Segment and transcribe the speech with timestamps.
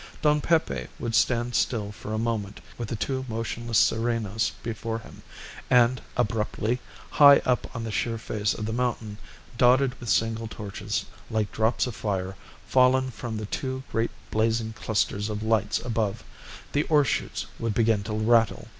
[0.23, 5.21] Don Pepe would stand still for a moment with the two motionless serenos before him,
[5.69, 6.79] and, abruptly,
[7.11, 9.19] high up on the sheer face of the mountain,
[9.59, 12.35] dotted with single torches, like drops of fire
[12.65, 16.23] fallen from the two great blazing clusters of lights above,
[16.71, 18.69] the ore shoots would begin to rattle.